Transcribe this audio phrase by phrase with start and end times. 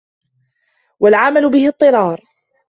[0.99, 2.21] وَالْعَمَلَ بِهِ اضْطِرَارٌ